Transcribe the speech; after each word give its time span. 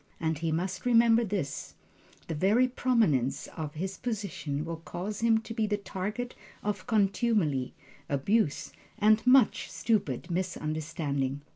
And 0.19 0.39
he 0.39 0.51
must 0.51 0.83
remember 0.83 1.23
this: 1.23 1.75
the 2.27 2.33
very 2.33 2.67
prominence 2.67 3.45
of 3.55 3.75
his 3.75 3.99
position 3.99 4.65
will 4.65 4.77
cause 4.77 5.19
him 5.19 5.37
to 5.41 5.53
be 5.53 5.67
the 5.67 5.77
target 5.77 6.33
of 6.63 6.87
contumely, 6.87 7.75
abuse 8.09 8.71
and 8.97 9.21
much 9.27 9.69
stupid 9.71 10.31
misunderstanding. 10.31 11.41